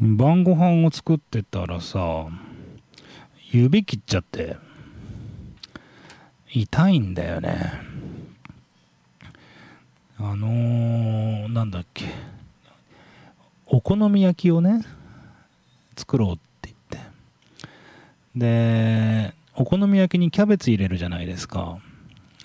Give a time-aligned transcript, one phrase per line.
[0.00, 2.26] 晩ご飯を作ってたらさ
[3.50, 4.56] 指切っちゃって
[6.52, 7.72] 痛いんだよね。
[10.18, 12.06] あのー、なんだっけ。
[13.66, 14.84] お好み焼きをね
[15.96, 16.98] 作ろうって言って。
[18.36, 21.78] でお好み焼きにキャベツ入れるじゃないですか。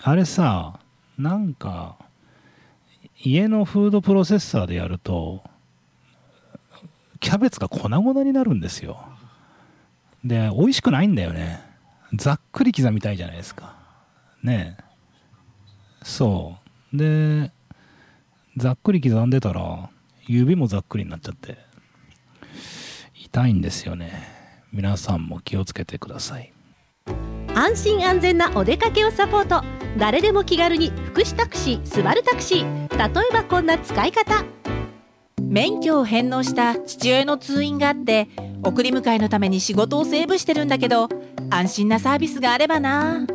[0.02, 0.78] あれさ
[1.16, 1.96] なんか
[3.18, 5.42] 家のフードプロセッサーでやると
[7.20, 9.04] キャベツが粉々になるんですよ。
[10.24, 11.62] で美味しくないんだよね。
[12.14, 13.74] ざっくり刻みたいじゃないですか。
[14.42, 14.76] ね
[16.02, 16.56] そ
[16.92, 16.96] う。
[16.96, 17.50] で
[18.56, 19.90] ざっくり刻んでたら
[20.26, 21.58] 指もざっくりになっちゃって
[23.14, 24.34] 痛いんですよね。
[24.72, 26.52] 皆さんも気をつけてください。
[27.54, 29.64] 安心安全なお出かけをサポート。
[29.98, 34.44] 誰でも気軽に福祉タクシースバルタクシー例えばこんな使い方。
[35.42, 38.28] 免許を返納した父親の通院があって
[38.62, 41.08] 送り迎えのために仕事をセーブしてるんだけど
[41.50, 43.26] 安心なサービスがあればな。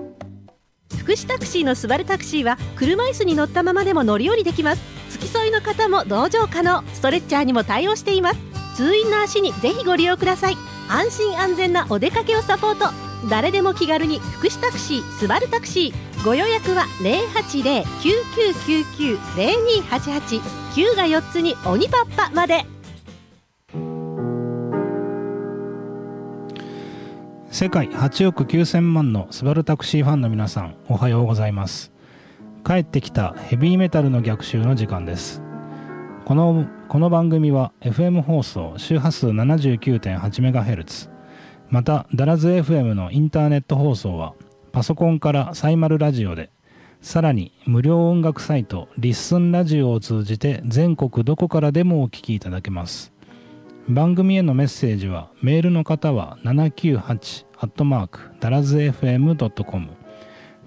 [0.97, 4.81] 福祉タクシーのスバルタクシーは車椅子に乗ったままでも乗り降りできます。
[5.09, 6.83] 付き添いの方も同乗可能。
[6.93, 8.39] ストレッチャーにも対応しています。
[8.75, 10.57] 通院の足にぜひご利用ください。
[10.89, 12.85] 安心安全なお出かけをサポート。
[13.29, 16.25] 誰でも気軽に福祉タクシースバルタクシー。
[16.25, 16.85] ご予約は
[19.37, 22.65] 080-9999-0288 9が4つに鬼パッパまで。
[27.49, 31.91] 世界8億9000万のスバルタクシーファンの皆さんおはようございます。
[32.65, 35.41] 帰ってきたヘビーメタルの逆襲の時間です。
[36.23, 41.09] このこの番組は FM 放送周波数 79.8MHz
[41.69, 44.35] またダラズ FM のインターネット放送は
[44.71, 46.49] パソコンからサイマルラジオで
[47.01, 53.11] さらに無料音楽サイトリッスンラジオを通じて全国どこからでもお聴きいただけます。
[53.89, 59.87] 番組へのメッセージはメールの方は798アットマークダラズ FM.com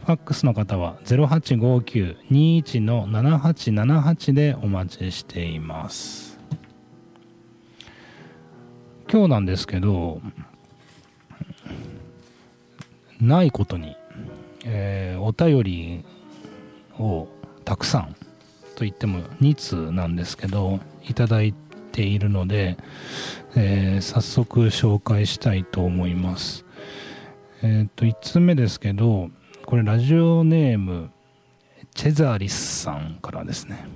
[0.04, 6.38] ファックスの方は0859-21の7878でお待ちしています。
[9.10, 10.20] 今日なんですけど
[13.20, 13.96] ないことに、
[14.64, 16.04] えー、お便り
[16.98, 17.28] を
[17.64, 18.16] たくさん
[18.76, 21.54] と言っても2通なんですけどいただい
[21.92, 22.76] ているので、
[23.54, 26.64] えー、早速紹介したいと思います。
[27.62, 29.30] えっ、と1通目ですけど
[29.64, 31.10] これラジオネーム
[31.94, 33.86] チェザーリスさんからですね。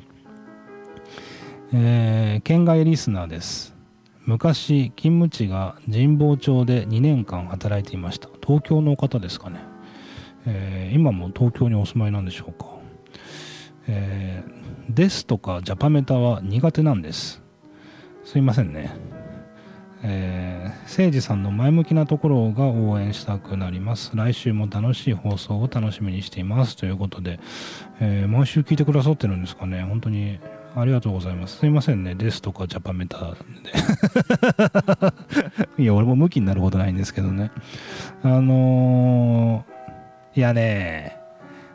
[1.72, 3.74] えー、県外リスナーです。
[4.24, 8.28] 昔勤務地が神保町で2年間働いていました。
[8.46, 9.60] 東京の方ですかね、
[10.46, 12.66] えー、今も東京にお住まいなんでしょうか、
[13.88, 17.42] えー、ですとかジャパメタは苦手なんです。
[18.24, 18.94] すいませんね。
[20.02, 24.12] えー、誠司さんの前向きなところが応援したくなります。
[24.14, 26.76] 来週も楽しい放送を楽しみにしています。
[26.76, 27.40] ということで、
[28.00, 29.82] えー、毎週聞いてくださってるんですかね。
[29.82, 30.38] 本当に
[30.76, 31.56] ありがとうございます。
[31.58, 32.14] すいませんね。
[32.14, 33.34] ですとかジャパメタ
[35.76, 35.82] で。
[35.82, 37.50] いや俺も向きになることないんですけどね。
[38.22, 41.16] あのー、いやね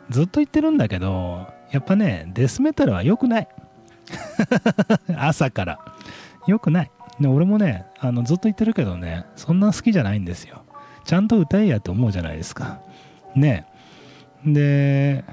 [0.08, 3.48] ずっと言ってるんだけどやっぱねデスメタルは良くない。
[5.18, 5.78] 朝から。
[6.46, 6.90] 良くない。
[7.20, 10.62] で俺もねあのずっと言ってるけどねそんな好きじゃないんですよ。
[11.04, 12.78] ちゃんと歌えやって思うじゃないですか。
[13.34, 13.66] ね。
[14.46, 15.24] で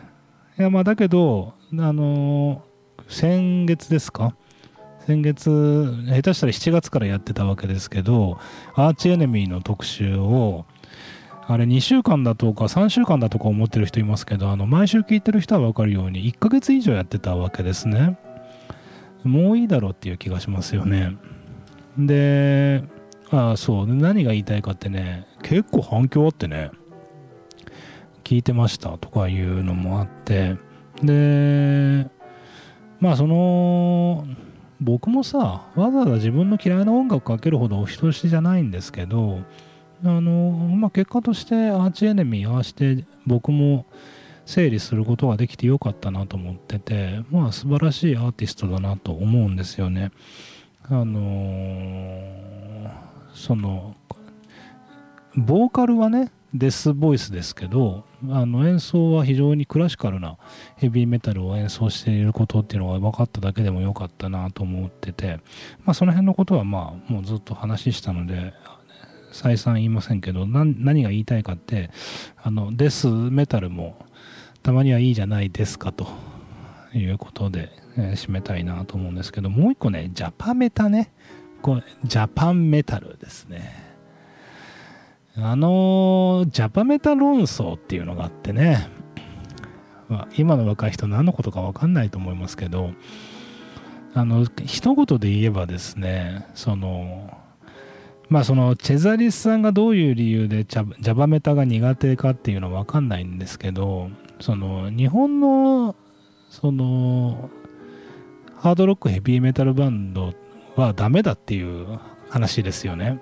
[0.58, 2.64] いやまあだけどあの
[3.08, 4.34] 先月ですか？
[5.06, 5.50] 先月
[6.08, 8.40] 下手したら7月からやってたわけですけど
[8.76, 10.66] アーチエネミーの特集を
[11.52, 18.18] あれ2週間だとか3週間だとか思ってる人いますけどあの毎週聞いてる人は分かるように1ヶ月以上やってたわけですね。
[19.24, 21.16] もういいだろうっていう気がしますよね。
[21.98, 22.84] で、
[23.30, 26.72] ああそう、何が言いたいかってね、結構反響あってね、
[28.24, 30.58] 聞いてましたとかいうのもあって、
[31.04, 32.10] で、
[33.00, 34.26] まあその、
[34.80, 39.42] 僕もさ、わざわざ自分の嫌いな音楽かけるほどお人しじゃないんですけど、
[40.04, 43.86] あの、まあ結果としてアーチエネミーああして僕も
[44.46, 50.12] 整理することができてよかったなと思ってて、まあ素晴らしいアーティストだなと思うんですよね。
[50.84, 52.92] あのー、
[53.34, 53.96] その
[55.36, 60.38] ボーカルはねデスボイスですけどあの演奏は非常にクラシカルな
[60.76, 65.40] ヘビーメタルを演奏していることっていうのが分かっただけでもよかったなと思ってて、
[65.86, 68.54] まあ、その辺のことはまあもうずっと話したので
[69.32, 71.90] 再三言いませんけど何が言いたいかって
[72.42, 74.06] あのデスメタルも
[74.64, 76.08] たまにはいいじゃないですかと
[76.94, 81.12] いうことでえー、締めたいなと思うんですけどもう一個ねジャパメタね。
[81.62, 83.92] こうジャパンメタルですね。
[85.38, 88.90] あのジャパメタ論争っていうのがあってね、
[90.10, 92.92] まあ、今の若い人何のことか分かんないと思いますけど
[94.14, 97.38] あの一言で言えばですねその
[98.32, 105.98] まあそのチェザリスさんがどういう理由でジャバメタが苦手かっていうのは分かんないんですけどその日本の
[106.50, 107.50] その
[108.56, 110.34] ハードロックヘビーメタルバンド
[110.78, 112.00] はダメだっていう
[112.30, 113.20] 話ですよね。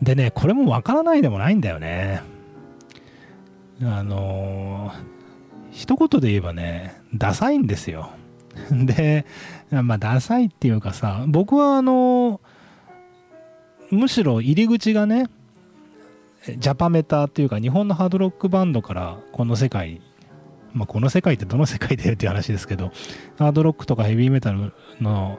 [0.00, 2.22] でねこれも分からないでもないんだよね。
[3.82, 4.92] あの
[5.72, 8.12] 一言で言えばねダサいんですよ。
[8.70, 9.26] で
[9.72, 12.40] まあダサいっていうかさ僕はあの
[13.90, 15.26] むしろ入り口がね
[16.46, 20.00] ジャパメタっていうか日本のハードロックバンドからこの世界
[20.72, 22.92] まあこの世界ってどの世界でっていう話ですけど
[23.38, 25.38] ハードロックとかヘビーメタルの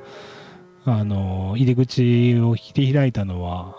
[0.83, 3.75] あの入り口を切り開いたのは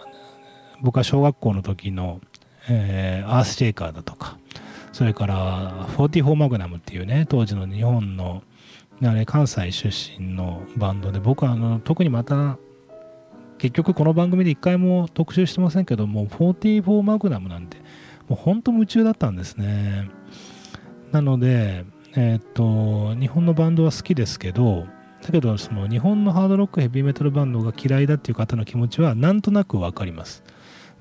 [0.80, 2.20] 僕は小学校の時の、
[2.68, 4.38] えー、アースシェイカーだとか
[4.92, 8.42] それから44マグナムっていうね当時の日本の
[9.04, 9.88] あれ関西出
[10.20, 12.58] 身のバンドで僕はあの特にまた
[13.62, 17.76] 結局この番組で一回も特集してませんけども44マグナムなんて
[18.28, 20.10] もう本当夢中だったんですね。
[21.12, 21.84] なので
[22.16, 24.88] えー、っと日本のバンドは好きですけど
[25.22, 30.42] だけどその日本のハードロックヘビーメタルバンドが嫌いだっていう方の気持ちはなんとなく分かります。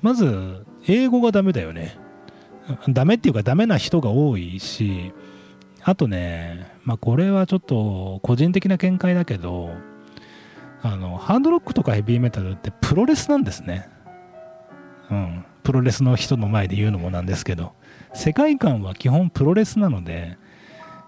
[0.04, 1.98] まず英語がダメだよね。
[2.90, 5.14] ダメっていうかダメな人が多いし
[5.82, 9.72] あとねまあこれはちょっと個人的な見解だけど
[10.84, 13.90] あのハードロックとかヘビーメタルってプロレスなんですね。
[15.10, 15.46] うん。
[15.64, 17.74] プロレスの人の前で言うのもなんですけど
[18.14, 20.38] 世界観は基本プロレスなので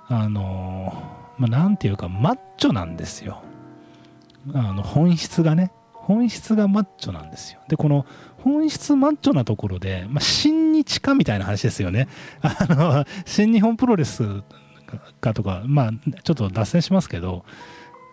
[0.07, 0.93] あの
[1.37, 3.41] まあ、ていうかマッチョなんですよ。
[4.53, 5.71] あの本質がね。
[5.91, 7.61] 本質がマッチョなんですよ。
[7.69, 8.05] でこの
[8.43, 12.07] 本質マッチョなところで、まあ、新日かみたいな話ですよね。
[12.43, 14.43] あの新日本プロレス
[15.21, 15.91] かとかまあ
[16.23, 17.45] ちょっと脱線しますけど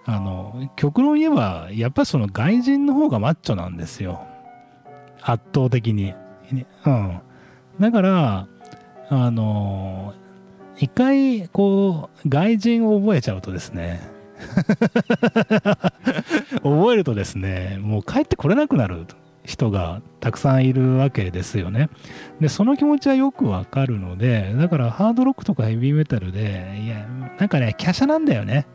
[0.06, 4.26] あの極論言えばやっぱその外人の方がマッチョなんですよ。
[5.22, 6.14] 圧倒的に。
[6.86, 7.20] うん。
[7.78, 8.48] だから
[9.08, 10.14] あの
[10.76, 14.00] 一回こう外人を覚えちゃうとですね。
[16.62, 19.04] 覚えるとですねもう帰ってこれなくなる
[19.44, 21.90] 人がたくさんいるわけですよね。
[22.40, 27.06] でその気持ちはよくわかるのでだからハードロックとかヘビーメタルでいや
[27.38, 28.66] なんかね華奢なんだよね。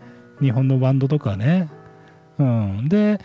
[0.42, 1.70] 日本のバンドとかね。
[2.38, 2.90] うん。
[2.90, 3.20] で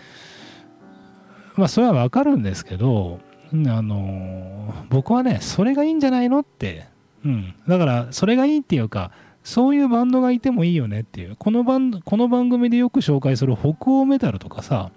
[1.57, 3.21] まあそれはわかるんですけど
[3.53, 6.89] あの僕はねそれがいいんじゃないのって。
[7.23, 9.13] うん、だからそれがいいっていうか
[9.45, 11.37] そういうバンドがいてもいいよねっていう。
[11.37, 14.91] このバンドこの番組でよく紹介する北欧メタルとかさ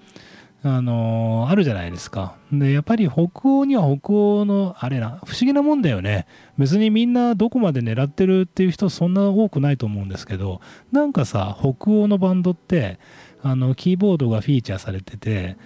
[0.66, 2.36] あのー、あるじゃないですか。
[2.52, 6.26] で、やっぱり北欧には北欧の、あれな、不思議なもんだよね。
[6.58, 10.62] 別にみんなどこまで狙ってるっていう人そんな多くないと思うんですけど、
[10.94, 12.98] なんかさ、北欧のバンドって、
[13.42, 15.58] あの、キーボードがフィーチャーされてて、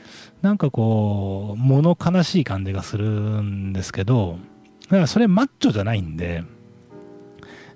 [0.41, 3.07] なんかこう、物悲しい感じがする
[3.43, 4.39] んですけど、
[4.85, 6.43] だからそれマッチョじゃないんで、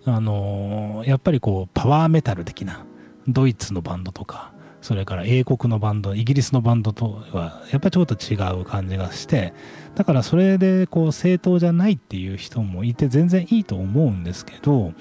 [0.06, 2.83] あのー、やっぱりこう、パワーメタル的な、
[3.27, 9.54] ドイツのバンドとか、それから英国のバンド、イギリスのバンドとは、やっぱりちょっと違う感じがして、
[9.95, 14.94] だからそれでこう、正当じゃないっていう人もいて全然いいと思うんですけど、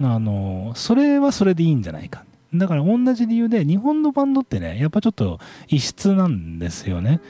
[0.00, 2.24] あの、それはそれでいいんじゃないか。
[2.54, 5.38] だから同じ理由で、日本のバンドってね、やっぱちょっと
[5.68, 7.20] 異質なんですよね。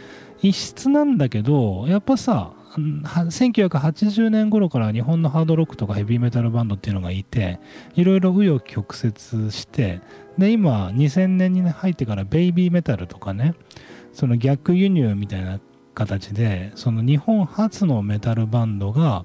[0.43, 7.61] 異質なんだけど、やっぱさ、1980年頃から日本のハードロックとかヘビーメタルバンドっていうのがいて
[7.95, 10.00] いろいろ紆余曲折して
[10.38, 13.55] で今2000年に入ってからベイビーメタルとかね
[14.12, 15.61] その逆輸入みたいな
[15.95, 19.25] 形でその日本初のメタルバンドが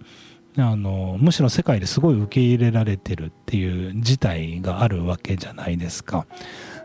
[0.58, 6.25] あのむしろ世界ですごい受け入れられてるっていう事態があるわけじゃないですか。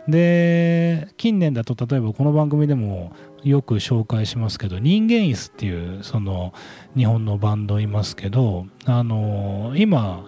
[0.08, 3.12] で近年だと例えばこの番組でも
[3.44, 6.52] よく紹介しますけど人間椅子っていうその
[6.96, 10.24] 日本のバンドいますけどあの今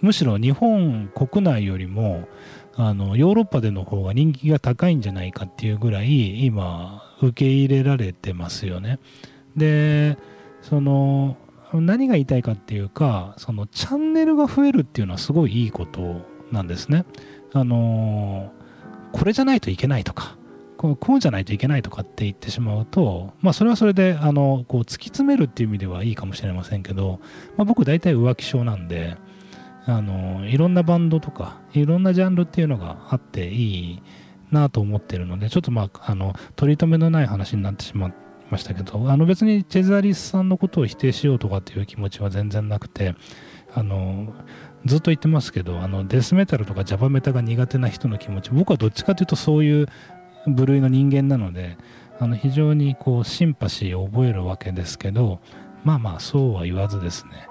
[0.00, 2.28] むしろ日本国内よりも
[2.76, 9.00] あのヨーロッパでの方が人気が高いんじゃないかっていうぐらい今受け入れられてますよね。
[9.56, 10.16] で
[10.62, 11.36] その
[11.72, 16.22] 何が言いたいかっていうかそのチャンネルが増えるっていうのはすごいいいこと
[16.52, 17.04] なんですね。
[17.52, 18.52] あの
[19.12, 20.37] これじゃないといけないとか
[20.78, 27.20] こうこうじゃないといけないとかって言ってしまうと、まあ、それはそれであのこう突き詰めるっていう意味ではいいかもしれませんけど、
[27.56, 29.16] まあ、僕大体浮気症なんで
[29.86, 34.02] あのいろんなバンドとかいろんなジャンルっていうのがあっていい
[34.52, 38.14] なと思ってるのでちょっとまああの取り留めのない話になってしまい
[38.50, 43.14] ましたけどあの別にチェザリスさんのことを否定しようとかっていう気持ちは全然なくて
[43.74, 44.32] あの
[44.84, 49.86] ずっと言ってますけどあのデスメタルとかジャパメタが苦手な人の気持ち僕はどっちかというとそういう
[50.54, 51.76] 部類の人間なので
[52.18, 55.40] あの非常にこうシンパシーを覚えるわけですけど
[55.84, 57.48] まあまあそうは言わずですね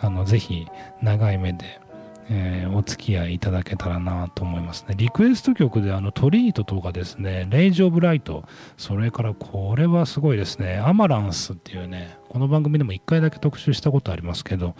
[0.00, 0.66] あのぜひ
[1.02, 1.80] 長い目で、
[2.30, 4.94] えー、お付き合いいただけたらなと思いますね。
[4.96, 8.44] リクエスト曲であのトリートとかですねレイジ・オブ・ライト
[8.76, 14.74] それからこれはすごいですねアマランスっていうねこの番組でも1回だけ特集したことありますけど、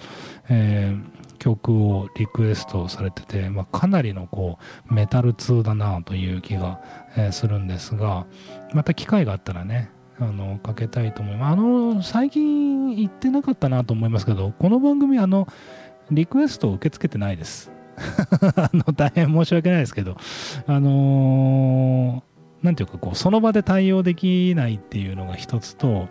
[0.49, 4.59] えー曲をリクエストされてて、まあ、かなりのこ
[4.91, 6.81] うメタル通だなという気が、
[7.17, 8.27] え、するんですが
[8.73, 9.91] また機会があったらね
[10.21, 11.53] あのかけたいと思います。
[11.53, 15.47] あの最近言ってなかったなと思いますけどこの番組あの
[16.11, 17.71] リクエストを受け付けてないです。
[18.57, 20.17] あの大変申し訳ないですけど
[20.67, 22.23] あの
[22.63, 26.09] 何、ていうかこうその場で対応できないっていうのが一つと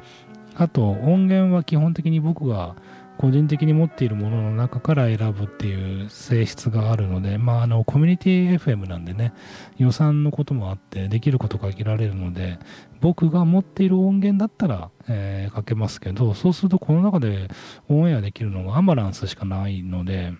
[0.55, 2.75] あと音源は基本的に僕が
[3.17, 9.33] 個人的に持っているものの中から選ぶっていう性質があるので、まあ、あのコミュニティ FM なんでね
[9.77, 12.59] 予算のこともあってできること限られるので
[13.01, 17.49] 僕が持っている音源だったら、えー、かけますけどそうするとこの中で
[17.89, 20.33] オンエアできるのがアマランスしかないので、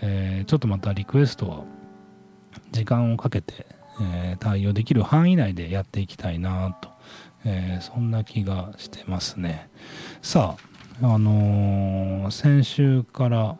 [0.00, 1.64] えー、ちょっとまたリクエストは
[2.70, 3.66] 時間をかけて、
[4.00, 6.88] えー、対応できる範囲内でやっていきたいなと、
[7.44, 9.68] えそんな気がしてますね。
[10.22, 10.71] さあ
[11.04, 13.56] あのー、先週から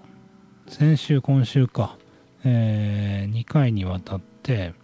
[0.68, 1.98] 先週今週か、
[2.44, 4.74] えー、2回にわたって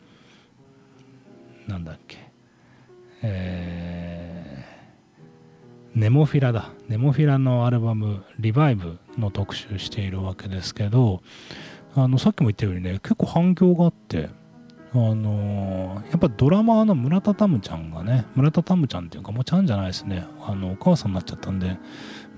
[1.69, 2.19] なんだっけ
[3.23, 6.71] えー、ネモフィラだ。
[6.89, 11.23] ネモフィラのアルバム「リバイブ」の特集しているわけですけど
[11.95, 14.31] あのさっきも言ったようにね結構反響があって
[14.93, 20.27] あのー、やっぱドラマーの村田タムちゃんがね村田タムちゃんっていうかもうちゃんじゃないですね。
[20.45, 21.77] あのお母さんになっちゃったんで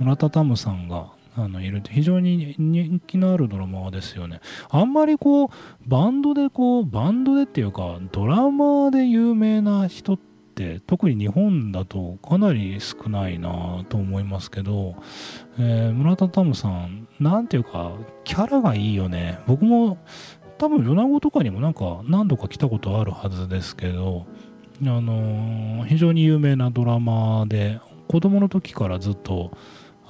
[0.01, 4.41] 村田タムさんがあのいる非常に人気のあるドラマですよね。
[4.71, 5.49] あんまりこう
[5.87, 10.19] バンドでこうバンドでっていうかドラマで有名な人っ
[10.55, 14.97] て特に日本だとかなり少ないなと思いますけど、
[15.59, 17.93] えー、村田タムさんなんていうか
[18.25, 19.39] キャラがいいよね。
[19.47, 19.99] 僕も
[20.59, 24.27] 多分米子とかにもなんか何度か来たことあるはずですけど、
[24.83, 29.57] あのー、非常に有名なドラマで子供の時からずっと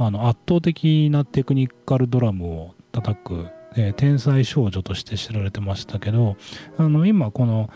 [0.01, 6.37] あの圧倒的なテクニカルドラムを叩く、えー、天才少女として知られてましたけど
[6.79, 7.69] あの今この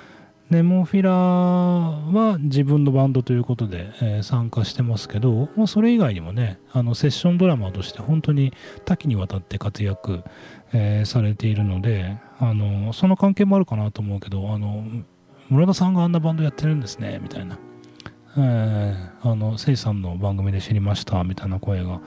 [0.49, 8.55] ネモフィラは自分のバンドということで、えー、参加してますけど、まあ、それ以外にもねあのセッションドラマーとして本当に
[8.87, 10.23] 多岐にわたって活躍、
[10.73, 14.83] えー、されているのであのその関係もあるかなと思うけどあの
[15.51, 17.59] 村田さんがあんなバンドやってるんですねみたいな、
[18.37, 22.01] えー、あのせいさんの番組で知りましたみたいな声が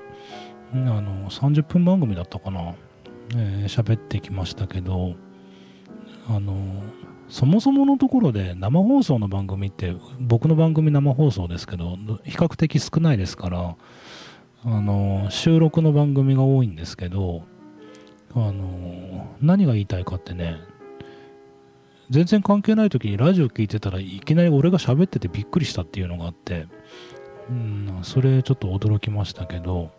[0.72, 2.74] あの30分番組だったかな。
[3.30, 5.16] 喋、えー、ってきましたけど
[6.28, 6.82] あの
[7.28, 13.76] そもそものところで生放送の番組って僕の番組生放送ですけど比較的少ないですから
[14.64, 17.42] あの収録の番組が多いんですけど
[18.34, 20.56] あの何が言いたいかってね
[22.10, 26.66] 全然関係ない時にラジオ聞いてたらいきなり俺が喋っててびっくりしたっていうのがあって
[27.50, 29.90] うんそれちょっと驚きましたけど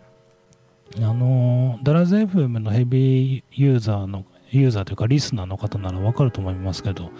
[0.97, 7.11] あのダラゼ FM のヘビーユーザーのユーザーというかリスナーの方ならわかると思いますけど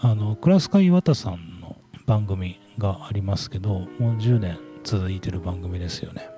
[0.00, 1.76] あのクラスカイワタさんの
[2.06, 6.28] 番組がありますけどもう10年続いてる番組ですよね。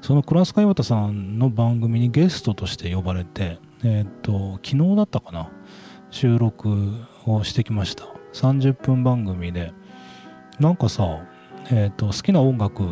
[0.00, 5.50] そのクラスカイワタさんの番組にゲストとして呼ばれてえっ、と昨日だったかな
[6.10, 6.92] 収録
[7.26, 8.04] をしてきました。
[8.34, 9.72] 30分番組で
[10.60, 11.24] なんかさ、
[11.70, 12.84] えーと、好きな音楽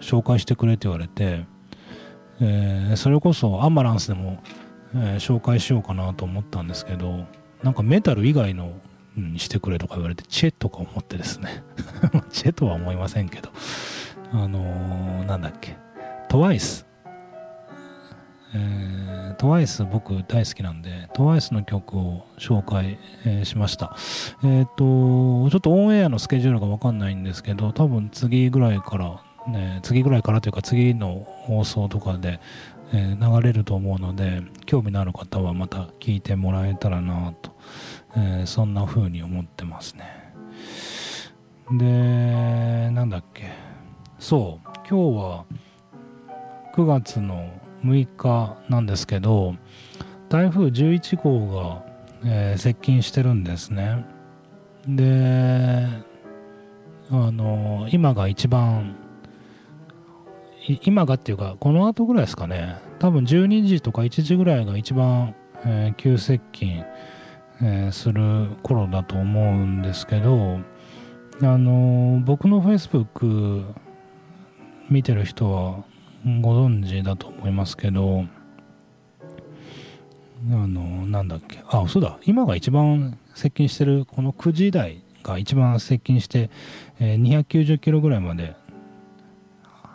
[0.00, 1.46] 紹介してくれって言われて、
[2.40, 4.42] えー、それこそアンバランスでも、
[4.94, 7.26] えー、紹介しようかなと思ったんですけど
[7.62, 8.72] なんかメタル以外の
[9.16, 11.62] にしてくれとか言われてチェとか思ってですね。
[12.30, 13.50] チェとは思いませんけど。
[14.32, 15.76] あのー、なんだっけ。
[16.28, 16.84] トワイス。
[18.56, 23.96] えー、TWICE 僕大好きなんで TWICE の曲を紹介、えー、しました。
[24.44, 32.40] えっ、とちょっとオンエアのスケジュールが分かんないんですけど多分次ぐらいからね次ぐらいからというか次の放送とかで、
[32.92, 37.52] えー、流れると思うので興味のある方はまた聞いてもらえたらなと、
[38.16, 40.34] えー、そんな風に思ってますね。
[41.70, 43.52] でなんだっけ。
[44.18, 45.44] そう今日は
[46.74, 47.50] 9月の
[47.84, 49.54] 6日なんですけど
[50.28, 51.84] 台風11号が、
[52.24, 54.04] えー、接近してるんですね。
[54.86, 55.86] で
[57.10, 58.96] あの今が一番
[60.66, 62.78] 今がっていうかこの後ぐらいですかね。
[62.98, 66.84] 多分12時とか1時ぐらいが一番、えー、急接近、
[67.60, 70.60] えー、する頃だと思うんですけど
[71.42, 73.64] あの僕の Facebook
[74.88, 75.84] 見てる人は
[76.40, 78.24] ご存知だと思いますけど
[80.50, 81.62] あのなんだっけ。
[81.68, 82.18] あそうだ。
[82.24, 86.50] 今が一番接近してるこの9時台が一番接近して、
[87.00, 88.54] えー、290キロぐらいまで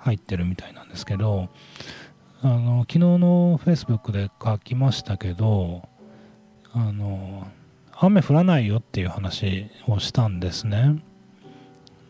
[0.09, 1.49] 入ってるみたいなんですけど
[2.41, 5.87] あの昨日のフェイスブックで書きましたけど
[6.71, 7.47] あの
[7.91, 11.03] 雨降らないよっていう話をしたんですね。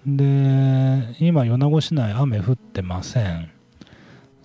[0.05, 3.49] で今米子市内雨降ってません。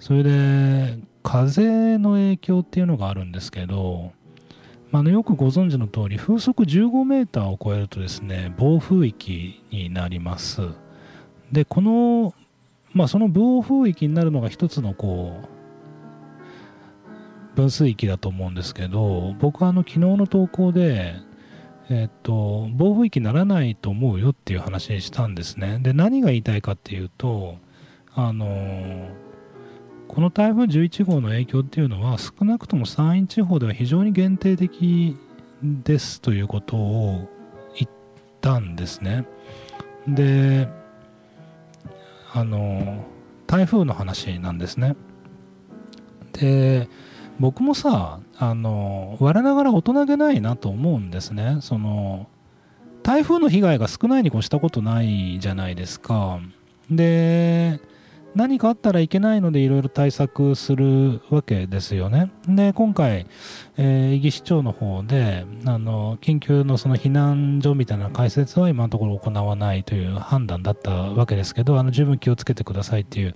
[0.01, 4.13] それで風の影響っていうのがあるんですけど、
[4.91, 10.63] まあ、よくご存知の通り風速15メーターを超えるとですね暴風域になります。
[11.53, 12.35] でこの
[12.95, 15.43] まあその暴風域になるのが一つのこ
[17.53, 21.15] う分水域だと思うんですけど僕はあの昨日の投稿で
[21.91, 27.59] えっと暴風域にならないと思うよっていう話にしたんですねで何が言いたいかっていうと
[28.15, 29.09] あの
[30.09, 35.17] この台風11号の影響っていうのは少なくとも山陰地方では非常に限定的
[35.63, 37.29] ですということを
[37.75, 37.91] 言っ
[38.41, 39.27] たんですね。
[40.07, 40.69] で
[42.37, 43.05] あの
[43.47, 44.97] 台風の話なんですね。
[46.33, 46.89] で
[47.39, 51.59] 僕もさあの我ながら大人げないなと思うんですね。
[51.61, 52.29] その
[53.05, 56.41] 台風の被害が少ないに越したことないじゃないですか。
[56.91, 57.81] で
[58.35, 62.33] 何かあったらいけないのでいろいろ対策するわけですよね。
[62.49, 63.27] で、今回、
[63.77, 73.35] えー、伊木市長の方で、あの、緊急のその避難所みたいな開設は今のところ行わないという判断だったわけですけど、あの、十分気をつけてくださいっていう、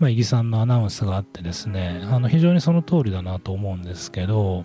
[0.00, 4.64] まあ、伊木さんのアナウンスがあってですね、あの、非常にその通りだなと思うんですけど、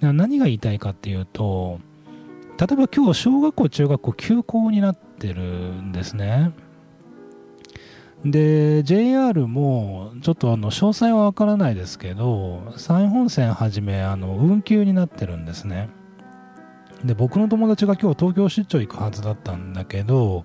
[0.00, 1.78] 何が言いたいかっていうと、
[2.58, 6.52] 例えば今日小学校、中学校休校になってるんですね。
[8.24, 15.88] で JR もちょっとあの詳細はわからないですけど山陰本線はじめあの運休になってるんですね。
[17.04, 20.44] で僕の友達が今日東京出張行くはずだったんだけど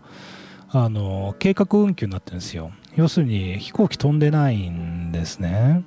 [0.69, 2.71] あの計画運休になってるんですよ。
[2.95, 5.83] 要するに飛行機飛んでないんですね。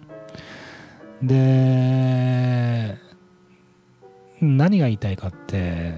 [1.22, 2.98] で
[4.42, 5.94] 何が言いたいかって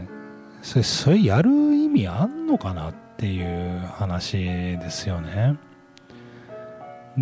[0.62, 5.58] それそれやる意味あんのかなっていう話ですよね。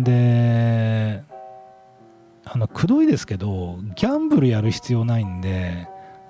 [0.03, 1.23] で
[2.45, 5.87] あのくどいですけどギャンブルやる必要ないんで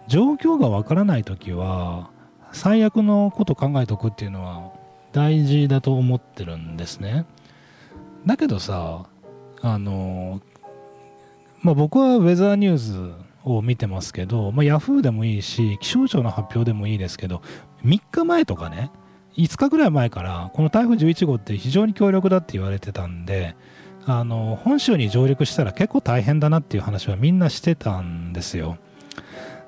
[0.07, 2.09] 状況がわからない時は
[2.51, 4.73] 最悪のこと考えとくっていうのは
[5.11, 7.25] 大事だと思ってるんですね。
[8.25, 9.05] だけどさ
[9.61, 10.41] あの
[11.61, 17.41] まあ僕はウェザーニューズを見てますけど、まあ、ヤフーでもいいし気象庁の発表でもいいですけど
[17.83, 18.91] 3日前とかね
[19.39, 23.55] 5日ぐらい前からこの台風11号って非常に強力だって言われてたんで
[24.05, 28.77] あの本州に上陸したら結構大変だなっていう話はみんなしてたんですよ。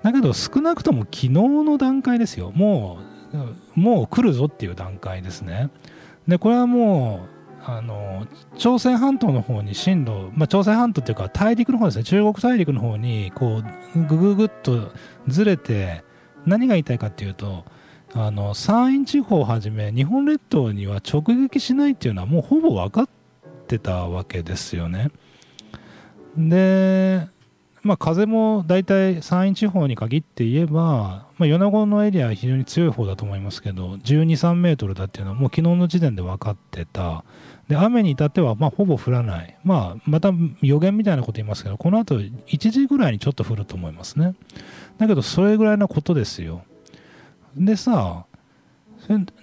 [0.03, 2.51] だけど少なくとも昨日の段階ですよ。
[2.55, 2.99] も
[3.33, 5.69] うもう来るぞっていう段階ですね。
[6.27, 8.25] でこれはもうあの
[8.57, 12.03] 朝鮮半島の方に進路、まあ、朝鮮半島っていうか大陸の方ですね。
[12.03, 13.61] 中国大陸の方にこ
[13.95, 14.91] うぐぐぐっと
[15.27, 16.03] ずれて
[16.45, 17.63] 何が言いたいかっていうと
[18.13, 23.09] あの山陰地方をはじめ日本列島には直撃しないっていうのはもうほぼ分かっ
[23.67, 25.11] てたわけですよね。
[26.37, 27.27] で、
[27.83, 37.23] まあ、風も大体山陰地方に限って言えば、まあ、米子のエリアは非常に強い方だと思いますけど12、3メートルだっていうのはもう昨日の時点で分かってた。
[37.69, 44.35] で雨に至ってはまあほぼ降らない、まあ、また予言みたいなこと言いますけどこの後1時ぐらいにちょっと降ると思いますね
[44.97, 46.65] だけどそれぐらいのことですよ
[47.55, 48.25] でさ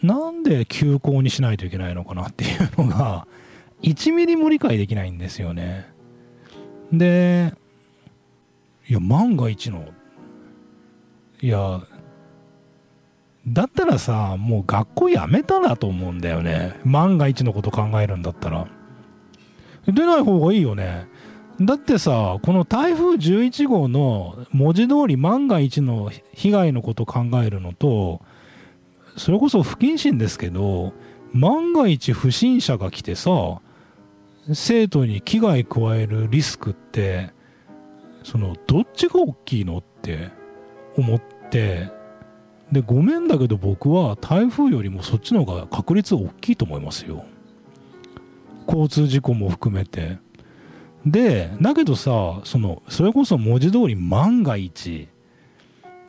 [0.02, 3.26] なんで休校にしないといけないのかなっていうのが
[3.82, 5.92] 1ミリも理解できないんですよね
[6.92, 7.52] で
[8.88, 9.88] いや万が一の
[11.40, 11.82] いや
[13.52, 16.74] だったらさ、もう学校やめたらと思うんだよね。
[16.84, 18.66] 万が一のこと考えるんだったら。
[19.86, 21.08] 出ない方がいいよね。
[21.60, 28.20] だってさ、この台風11号の文字通り万が一の被害のこと考えるのと、
[29.16, 30.92] それこそ不謹慎ですけど、
[31.32, 33.60] 万が一不審者が来てさ、
[34.54, 37.30] 生徒に危害加えるリスクって、
[38.22, 40.30] その、どっちが大きいのって
[40.96, 41.90] 思って、
[42.70, 47.24] でごめんだけど僕は台風よりもそっちの方が確率大きいと思いますよ。
[48.66, 50.18] 交通事故も含めて。
[51.06, 55.08] でだけどさそのそれこそ文字通り万が一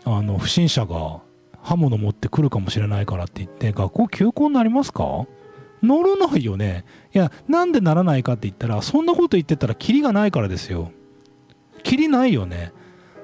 [0.05, 1.19] あの不審者が
[1.61, 5.25] 刃物持ってくるかもしれないからって言って学校休校になりますか？
[5.81, 6.83] ならないよね。
[7.13, 10.91] いやなんでならないかって言ったらそんなこと言ってたらキリがないからですよ。
[11.83, 12.73] キリないよね。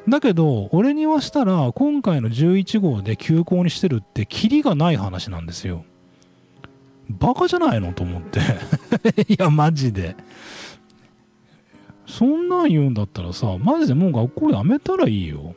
[0.08, 5.84] だけど、俺に言わしたら、今回の11号で休校にしてるって、キリがない話なんですよ。
[7.10, 7.92] バカじゃないの？
[7.92, 8.40] と思って。
[9.28, 10.16] いや、マジで。
[12.08, 15.56] そんなん言うんだったらさ、マジでもう学校辞めたらいいよ。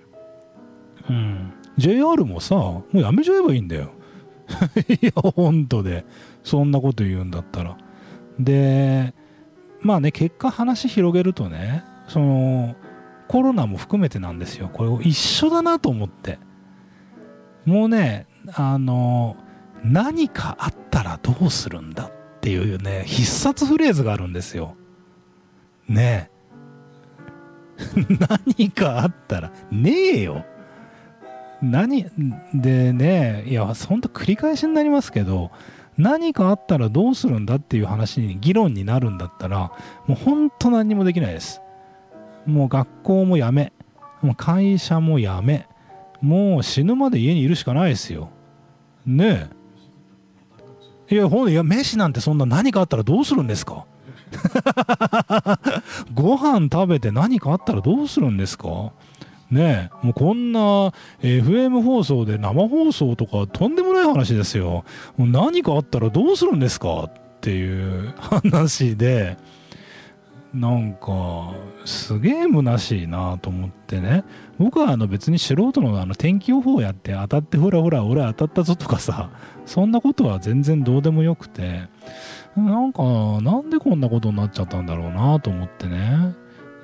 [1.08, 1.52] うん。
[1.76, 3.92] JR もさ、もう辞めちゃえばいいんだよ。
[4.88, 6.04] いや、本当で。
[6.42, 7.76] そんなこと言うんだったら。
[8.38, 9.14] で、
[9.80, 12.74] まあね、結果話広げるとね、その、
[13.28, 14.70] コロナも含めてなんですよ。
[14.72, 16.38] これ一緒だなと思って。
[17.66, 19.36] もうね、あの、
[19.84, 24.74] 何かあったらどうするんだっていうね、必殺フレーズがあるんですよ。
[25.88, 26.30] ね
[28.56, 30.44] 何かあったら、ねえよ。
[31.62, 32.06] 何、
[32.54, 35.50] でね、いや、ほんと繰り返しになりますけど、
[35.96, 39.72] 何かあったらどうするんだっていう話に議論になるんだったら、
[40.06, 41.60] もう本当何にもできないです。
[42.46, 43.72] もう学校も辞め、
[44.22, 45.66] もう会社も辞め、
[46.20, 48.30] もう死ぬまで家にいるしかないですよ。
[49.06, 49.50] ね
[51.10, 51.14] え。
[51.14, 53.84] いや、ほんいや、飯なんてそんな何かあったらどうするんですか？
[56.14, 58.92] ご飯食べて何かあったらどうするんですか？
[59.50, 64.84] ねえ、もうこんな FM 放送で生放送とかとんでもない話ですよ。
[65.16, 67.04] もう何かあったらどうするんですか？
[67.04, 69.38] っていう話で、
[70.52, 71.52] なんか
[71.84, 74.24] すげえ虚しいなと思ってね。
[74.58, 79.30] 僕はあの別に素人のあの天気予報やって当たってほらほら俺当たったぞとかさ
[79.66, 81.82] そんなことは全然どうでもよくて。
[82.66, 83.02] なんか
[83.42, 86.34] なんでこんなことになっちゃったんだろうなと思ってね。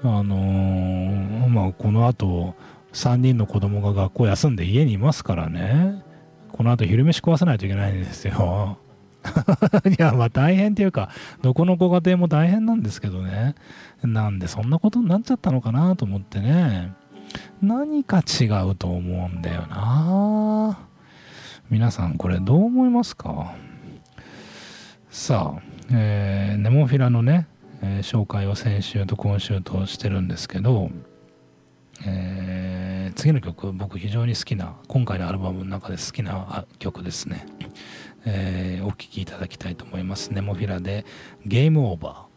[0.02, 2.54] あのー、まあこの後
[2.92, 6.02] 3人の子供が学校休んで家にいますからね。
[6.52, 8.78] この後昼飯食わせないといけないんですよ。
[9.88, 11.08] いや、まあ大変っていうか、
[11.42, 13.54] どこのご家庭も大変なんですけどね。
[14.02, 16.92] なんでそんなことになっちゃったのかなと思ってね。
[17.62, 20.78] 何か違うと思うんだよな。
[21.70, 23.54] 皆さんこれどう思いますか？
[25.16, 27.46] さあ、えー、ネモフィラのね、
[27.82, 30.90] えー、紹介を先週と今週としてるんですけど、
[32.04, 37.46] えー、次の曲僕非常に好きな今回のアルバムの中で好きな曲ですね
[38.26, 40.32] えー、お聴きいただきたいと思います。
[40.32, 41.06] ネモフィラで
[41.46, 42.34] ゲームオーバー。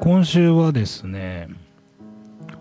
[0.00, 1.48] 今週はですね、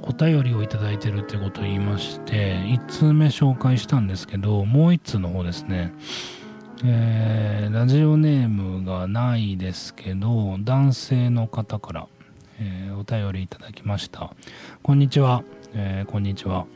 [0.07, 5.93] お便りをいただいてるってことを言いまして、1通目紹介したんですけど、もう1通の方ですね、
[6.83, 12.07] えーラジオネームがないですけど男性の方から、
[12.59, 14.31] えーお便りいただきました。
[14.83, 16.67] こんにちは、えーこんにちは。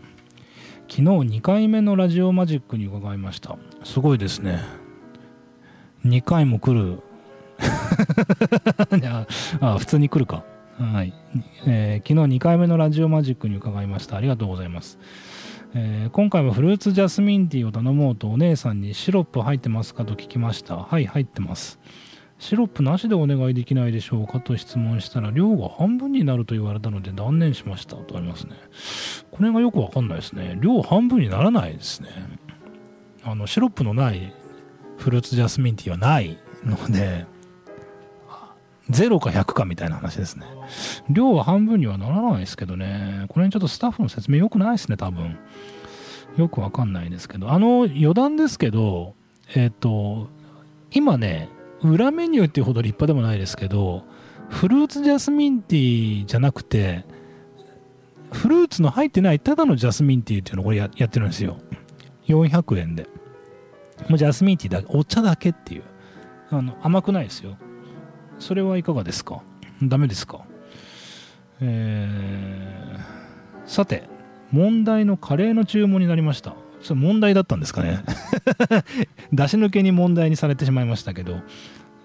[0.90, 3.58] 昨日2回目のラジオマジックに伺いました。
[3.84, 4.60] すごいですね。
[6.04, 7.04] 2回も来る。
[9.00, 9.28] いや
[9.60, 10.44] あ普通に来るか。
[10.80, 11.14] はい、
[11.68, 14.16] えー昨日2回目のラジオマジックに伺いました。
[14.16, 14.98] ありがとうございます。
[15.76, 20.78] えー今回はフルーツジャスミンティーを頼もうとお姉さんにシロップ入ってますかと聞きました。
[20.78, 21.80] はい入ってます。
[22.40, 28.56] シロップなしでお願いできないでしょうかと質問したら量が半分になると言われたので断念しましたとありますね。
[29.32, 30.58] これがよくわかんないですね。
[30.62, 32.10] 量半分にならないですね。
[33.26, 34.34] あのシロップのない
[34.98, 37.26] フルーツジャスミンティーはないので
[38.90, 40.46] 0か100かみたいな話ですね。
[41.10, 43.26] 量は半分にはならないですけどね。
[43.30, 45.38] これにちょっとスタッフの説明良くないですね多分。
[46.38, 47.52] よくわかんないですけど。
[47.52, 49.16] あの余談ですけど
[49.56, 50.30] えっ、と
[50.92, 51.50] 今ね
[51.82, 54.04] 裏メニューっていうほど立派でもないですけど
[54.50, 57.06] フルーツジャスミンティーじゃなくて
[58.32, 61.58] フルーツの入ってないただのジャスミンティーっていうのをこれややってるんですよ。
[62.28, 63.08] 400円で。
[64.08, 65.84] もうジャスミンティーだけお茶だけっていう。
[66.52, 67.58] あの甘くないですよ。
[68.40, 69.42] それはいかがですか？
[69.84, 70.42] ダメですか？
[71.62, 73.20] えー
[73.66, 74.10] さて
[74.52, 76.56] 問題のカレーの注文になりました。
[76.82, 78.00] それ問題だったんですかね？
[79.32, 81.40] 出し抜けに問題にされてしまいましたけど、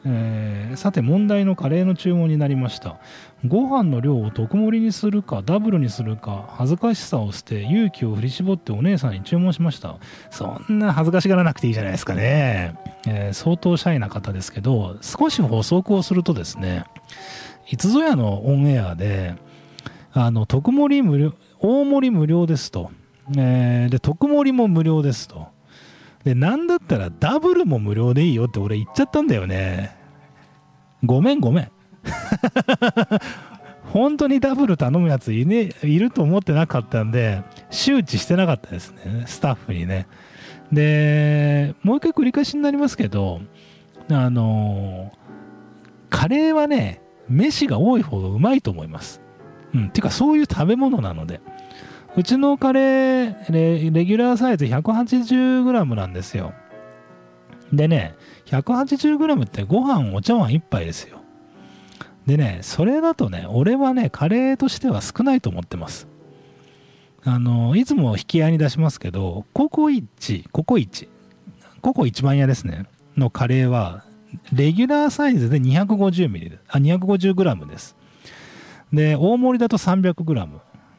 [0.07, 2.99] えーさて問題のカレーの注文になりました。
[3.47, 9.99] ご飯の量を特盛りにするかダブルにするか恥ずかしさを捨て勇気を振り絞ってお姉さんに注文しました。
[10.31, 16.85] そんな恥ずかしがらなくていいじゃないですかね、えー相当シャイな方ですけど少し補足をするとですね
[17.69, 19.35] いつぞやのオンエアで
[20.12, 22.90] あの特盛り無料大盛り無料ですと、
[23.37, 25.54] えーで特盛りも無料ですと。
[26.25, 29.97] でなんだったらダブルも無料でいいよって俺言っちゃったんだよね。
[31.05, 31.71] ごめんごめん。
[33.93, 40.07] 本当にダブル頼むやつい,、ね、いると思ってなかったんで周知してなかったですねスタッフにね。
[40.73, 43.41] でもう一回繰り返しになりますけど
[44.11, 45.13] あの
[46.11, 49.21] カレーはね飯が多い方がうまいと思います。
[49.75, 51.41] うんてかそういう食べ物なので。
[52.16, 56.53] うちのカレーレレギュラーサイズ 180g なんですよ。
[57.72, 58.14] でね
[58.46, 61.20] 180g ってご飯お茶碗1杯ですよ。
[62.27, 66.07] でねそれだとね俺はねカレーとしては少ないと思ってます。
[67.24, 71.09] あのいつも引き合いに出しますけどココイチココイチ
[71.81, 72.87] ココ一番屋ですね。
[73.16, 74.05] のカレーは
[74.53, 77.96] レギュラーサイズで 250ml あ 250g です。
[78.92, 80.48] で大盛りだと 300g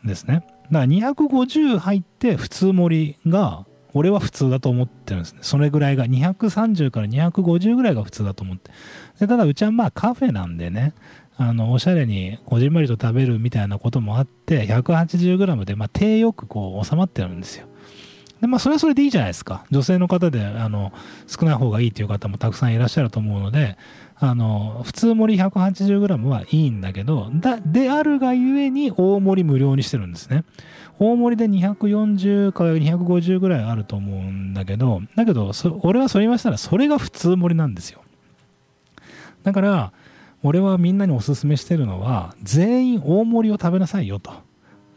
[0.04, 0.46] ですね。
[0.72, 5.40] だから250入って普通盛りが俺は普通だと思ってるんですね。
[5.42, 8.72] それぐらいが230から250ぐらいが普通だと思って。
[9.20, 10.94] でただうちはまあカフェなんでね
[11.38, 17.68] あのおしゃれにこじんまりと食べるみたいなこともあって 180g でまあ手よくこう収まってるんですよ。
[18.42, 19.66] でまあそれはそれでいいじゃないですか。
[19.72, 20.92] 女性の方であの
[21.28, 23.78] 少ない方がいいという方もたくさんいらっしゃると思うので
[24.18, 30.46] あの普通盛り 180g はいいんだけどだであるがゆえに大盛り無料にしてるんですね。
[30.98, 35.52] 大盛りで240から250ぐらいあると思うんだけどだけど
[35.82, 38.02] 俺はそれ言いましたらそれが普通盛りなんですよ。
[39.44, 39.92] だから
[40.44, 44.32] 俺はみんなにおすすめしてるのは全員大盛りを食べなさいよと。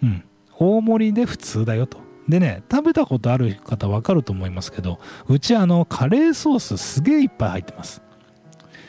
[0.02, 0.22] うん。
[0.56, 1.98] 大盛りで普通だよと。
[2.28, 8.02] でね食べたことある方わかると思いますけどうちあのカレーソースすげえいっぱい入ってます。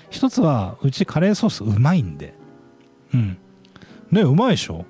[0.09, 2.33] 一つはうちカレーソースうまいんで。
[3.13, 3.37] うん。
[4.11, 4.85] ねうまいでしょ？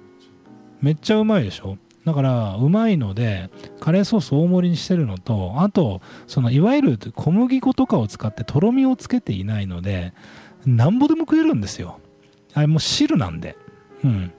[0.81, 1.77] めっちゃうまいでしょ？
[2.05, 10.13] だからうまいのでカレーソース大盛りにしてるのとあとそのいわゆる小麦粉とかを使ってとろみをつけていないので
[10.65, 11.99] なんぼでも食えるんですよ。
[12.53, 13.57] あれもう汁なんで。
[14.03, 14.31] うん。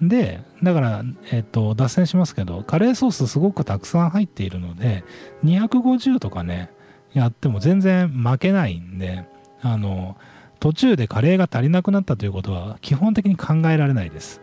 [0.00, 1.02] でだから、
[1.32, 5.02] えっと脱線しますけどカレーソースすごくたくさん入っているので
[5.44, 6.70] 250とかね
[7.14, 9.24] やっても全然負けないんで
[9.62, 10.16] あの
[10.60, 14.40] 途中でカレーが足りなくなったということは基本的に考えられないです。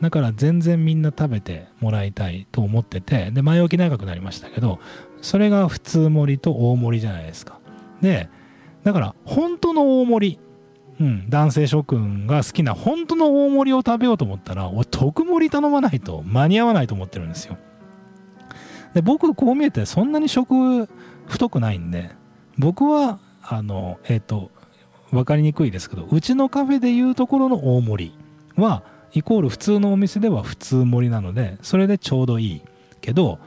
[0.00, 4.80] だから全然みんな食べてもらいたいと思っててで前置き長くなりましたけど
[5.20, 7.58] それが普通盛りと大盛りじゃないですか。
[8.00, 8.28] で
[8.82, 10.38] だから本当の大盛り
[11.00, 17.56] うん、男性諸君が好きな本当の大盛りを食べようと思ったら俺特盛り頼まないと間に合わないと思ってるんですよ。
[18.94, 20.88] で僕こう見えてそんなに食
[21.26, 22.10] 太くないんで
[22.58, 24.50] 僕はあのえっ、と
[25.10, 28.12] 分かりにくいですけどうちのカフェでいうところの大盛
[28.56, 32.62] りはイコール普通のお店では普通盛りなのでそれでちょうどいい
[33.00, 33.38] けど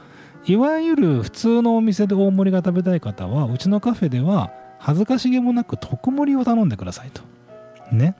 [0.46, 7.22] いわゆる普通のお店で大盛りが食べたい方はうちのカフェでは恥ずかしげもなく特盛りを頼んでくださいと。
[7.90, 8.14] ね。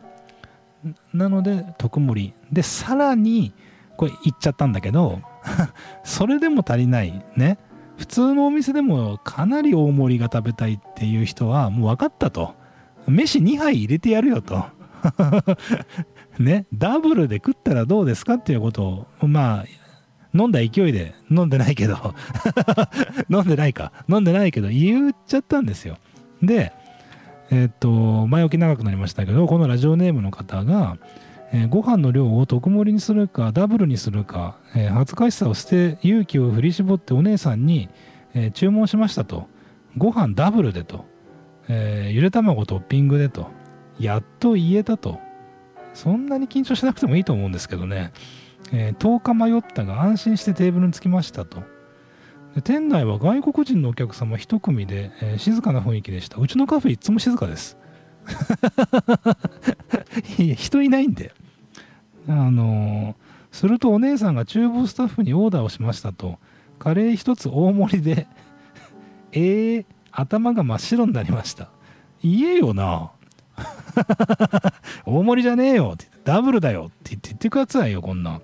[1.12, 2.35] なので特盛り。
[2.51, 3.53] でさらに
[3.97, 5.21] これ言っちゃったんだけど
[6.03, 7.25] それでも足りない。
[7.37, 7.59] ね。
[7.96, 12.54] 普通のお店でもかなり大盛りが食べたいっていう人はもう分かったと。
[13.09, 14.64] 飯2杯入れてやるよと。
[16.38, 19.64] ねダブルで食ったらどうですかっていうことをまあ
[20.35, 22.14] 飲んだ勢いで飲んでないけど。
[23.30, 23.92] 飲んでないか。
[24.09, 25.96] 飲んでないけど言っちゃったんですよ。
[26.42, 26.72] で
[27.50, 30.98] えっと前置き長くなりましたけどこのラジオネームの方が、
[31.57, 37.88] えーご飯の量を特盛りにするかダブルにするか、えー恥ずかしさを捨て勇気を振り絞ってお姉さんに、
[38.35, 39.49] えー注文しましたと。
[39.97, 41.07] ご飯ダブルでと、
[41.69, 43.49] えーゆで卵トッピングでと。
[43.99, 45.19] やっと言えたと。
[45.95, 48.12] そんなに緊張しなくてもいいと思うんですけどね、
[48.71, 51.62] え10日迷ったが安心してテーブルに着きましたと。
[52.64, 56.38] 店内は外国人のお客様一組で、え静かな雰囲気でした。
[56.38, 57.79] うちのカフェいつも静かです。
[60.57, 61.33] 人いないんで。
[62.29, 63.15] あの
[63.53, 66.39] するとお姉さんが厨房スタッフにオーダーをしましたと。
[66.79, 68.27] カレー一つ大盛りで
[69.33, 71.69] えー、頭が真っ白になりました。
[72.23, 73.12] 言えよな。
[75.07, 78.33] 大盛りじゃねえよってってダブルだよって言って言ってくださいよこんな。
[78.33, 78.43] ん、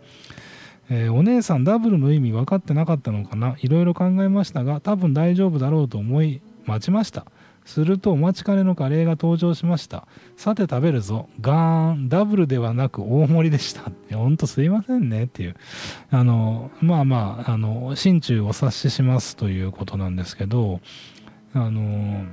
[0.88, 3.56] えーお姉さんダブルの意味分かってなかったのかな？
[3.60, 7.26] いろいろ考えましたが多分大丈夫だろうと思い待ちました。
[7.64, 10.06] するとお待ちかねのカレーが登場しました。
[10.36, 11.28] さて食べるぞ。
[11.40, 12.08] ガーン。
[12.08, 13.90] ダブルではなく大盛りでした。
[14.16, 15.56] ほんとすいませんねっていう。
[16.10, 20.80] あのまあまああの心中お察ししますということなんですけど
[21.54, 22.24] あの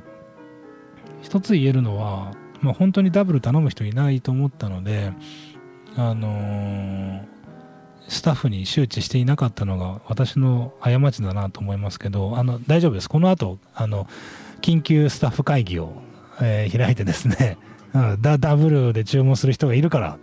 [1.21, 5.13] 一つ言えるのは、まあ、本当にダブル頼む人いないと思ったので
[5.95, 7.25] あの
[8.07, 13.09] スタッフに周知していなかったのが私の過ちだなと思いますけどあの大丈夫です。
[13.09, 14.07] この後あの
[14.59, 15.93] 緊急スタッフ会議を、
[16.41, 17.57] えー開いてですね
[17.93, 20.17] うんダブルで注文する人がいるから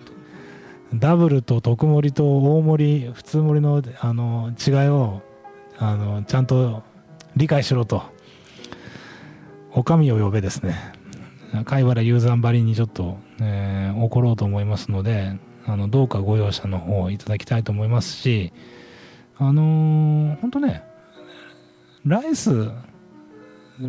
[0.95, 5.23] ダブルと特盛りと大盛り普通盛りのあの違いを
[5.79, 6.83] あのちゃんと
[7.35, 8.03] 理解しろと
[9.73, 10.75] お上を呼べですね。
[11.65, 18.53] 貝原雄山ばりにちょっと、えー怒ろうと思いますのであのどうかご容赦の方をいただきたいと思いますし
[19.39, 20.83] あのー、ほんとね
[22.05, 22.71] ライス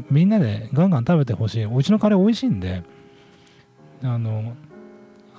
[0.09, 1.65] みんなでガンガン食べてほしい。
[1.65, 2.83] うちのカレー美味しいんで
[4.03, 4.55] あの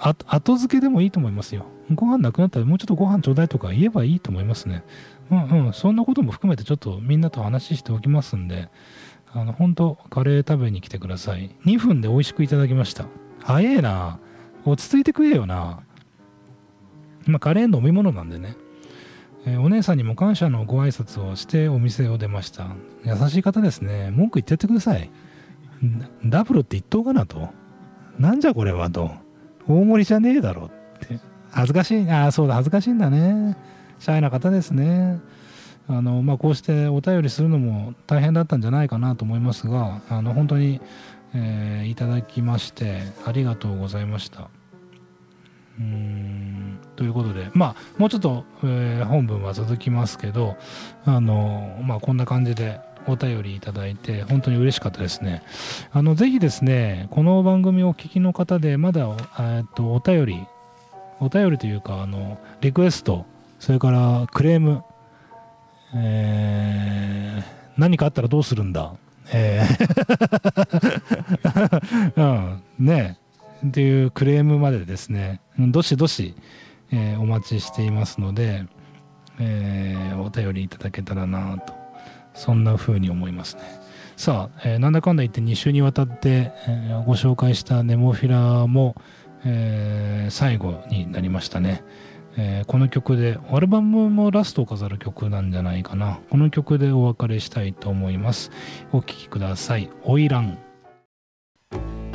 [0.01, 1.67] 後付けでもいいと思いますよ。
[1.93, 4.85] ご飯なくなったらもうちょっとご飯ちょうだいとか言えばいいと思いますね。
[5.31, 5.73] うんうん。
[5.73, 8.69] そんなことも含めてちょっとみんなと話しておきますんで
[9.33, 11.55] あの本当カレー食べに来てください。
[11.65, 13.07] 2分で美味しくいただきました。
[13.43, 14.19] 早えな。
[14.65, 15.81] 落ち着いて食えよな。
[17.27, 18.57] まあカレー飲み物なんでね。
[19.55, 22.67] えお姉さんにも感謝のご挨拶をしてお店を出ました。
[23.05, 24.11] 優しい方ですね。
[24.11, 25.11] 文句言ってってください。
[26.25, 27.49] ダブルって言っとうかなと。
[28.19, 29.13] なんじゃこれはと。
[29.67, 30.67] 大盛りじゃねえだろ。
[30.67, 31.19] って。
[31.51, 32.11] 恥ずかしい。
[32.11, 32.55] ああそうだ。
[32.55, 33.57] 恥ずかしいんだね。
[33.99, 35.21] シャイな方ですね。
[35.89, 40.81] あのまあこうしてお便りするのも大変だったんじゃないかなと思いますがあの本当に、
[41.35, 44.51] えーいただきましてありがとうございました。
[45.79, 46.79] うん。
[46.97, 50.57] ということでまあもうちょっと、えー本文は続きますけど
[51.05, 55.43] あのまあこんな感じでお便りいただいて本当に嬉しかったですね。
[55.93, 59.07] あのぜひですねこの番組をお聞きの方でまだ
[59.39, 60.47] えっとお便り
[61.21, 63.25] お便りというかあのリクエスト
[63.61, 64.83] それからクレーム
[65.95, 68.93] えー何かあったらどうするんだ
[69.33, 69.73] えー。
[72.17, 72.87] うん。
[72.87, 73.19] ね。
[73.67, 76.35] っていうクレームまでですねどしどし、
[76.93, 78.65] えーお待ちしていますので、
[79.39, 81.73] えーお便りいただけたらなと
[82.35, 83.63] そんな風に思いますね。
[84.17, 88.95] さあ、えーなんだかんだ言って2週にわたって、えーご紹介したネモフィラも、
[89.45, 91.83] えー最後になりましたね、
[92.37, 96.21] えーこの曲でアルバムもラストを飾る曲なんじゃないかな。
[96.31, 98.51] この曲でお別れしたいと思います。
[98.93, 100.59] お聴きください「オイラン」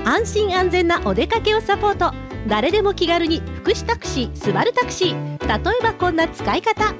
[0.05, 2.13] 安心安全なお出かけをサポート。
[2.47, 5.47] 誰でも気軽に福祉タクシースバルタクシー。
[5.47, 6.93] 例えばこんな使い方。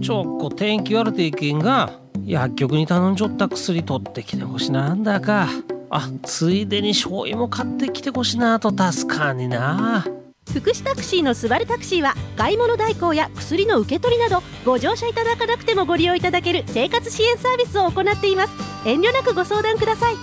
[0.00, 5.48] ちょっこ天気悪ていけんが薬局に頼んじょった薬取ってきてほしなんだか。
[5.88, 8.70] あついでに醤油も買ってきてほしなと。
[8.70, 10.04] 助かんにな。
[10.50, 18.52] 福祉タクシーのスバルタクシーは買い物代行や薬の受け取りなどご乗車いただかなくてもご利用いただける生活支援サービスを行っています。
[18.84, 20.14] 遠慮なくご相談ください。